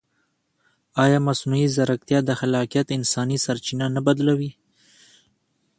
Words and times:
ایا 1.03 1.19
مصنوعي 1.27 1.65
ځیرکتیا 1.75 2.19
د 2.25 2.31
خلاقیت 2.39 2.87
انساني 2.97 3.37
سرچینه 3.45 3.85
نه 3.95 4.01
بدلوي؟ 4.07 4.51